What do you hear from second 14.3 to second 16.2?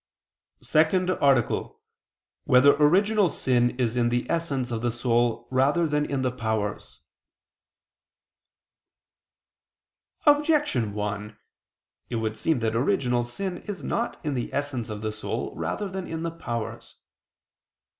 the essence of the soul rather than